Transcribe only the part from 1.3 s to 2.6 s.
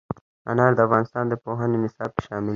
پوهنې نصاب کې شامل دي.